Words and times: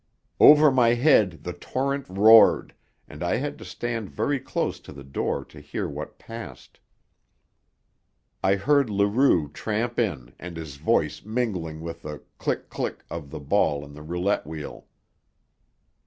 Over 0.39 0.71
my 0.71 0.95
head 0.95 1.43
the 1.43 1.53
torrent 1.53 2.07
roared, 2.09 2.73
and 3.07 3.21
I 3.21 3.35
had 3.35 3.59
to 3.59 3.63
stand 3.65 4.09
very 4.09 4.39
close 4.39 4.79
to 4.79 4.91
the 4.91 5.03
door 5.03 5.45
to 5.45 5.59
hear 5.61 5.87
what 5.87 6.17
passed. 6.17 6.79
I 8.43 8.55
heard 8.55 8.89
Leroux 8.89 9.49
tramp 9.51 9.99
in 9.99 10.33
and 10.39 10.57
his 10.57 10.77
voice 10.77 11.23
mingling 11.23 11.81
with 11.81 12.01
the 12.01 12.23
click 12.39 12.67
click 12.71 13.05
of 13.11 13.29
the 13.29 13.39
ball 13.39 13.85
in 13.85 13.93
the 13.93 14.01
roulette 14.01 14.47
wheel. 14.47 14.87